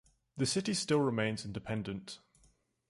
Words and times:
The 0.37 0.47
city 0.47 0.73
still 0.73 0.99
remains 1.01 1.45
independent. 1.45 2.17